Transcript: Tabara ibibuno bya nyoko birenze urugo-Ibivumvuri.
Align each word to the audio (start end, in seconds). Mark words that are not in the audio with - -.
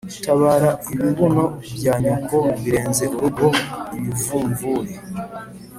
Tabara 0.23 0.71
ibibuno 0.93 1.45
bya 1.75 1.93
nyoko 2.03 2.37
birenze 2.63 3.05
urugo-Ibivumvuri. 3.17 4.93